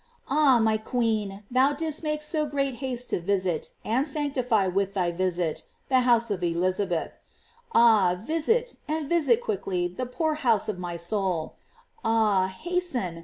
[0.31, 5.11] Ah, my queen, thou didst make so great haste to visit, and sanctify with thy
[5.11, 7.19] visit, the house of Elizabeth;
[7.75, 11.53] ah, visit, and visit quickly the poor house of my soul.
[12.03, 13.19] Ah, hasten!